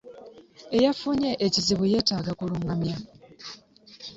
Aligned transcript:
Eyafunye 0.77 1.31
ekizibu 1.45 1.83
yeetaaga 1.91 2.31
kuluŋŋamya. 2.39 2.97